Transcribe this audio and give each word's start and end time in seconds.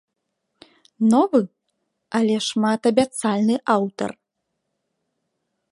Новы, 1.11 1.41
але 2.19 2.35
шматабяцальны 2.47 3.55
аўтар. 3.77 4.09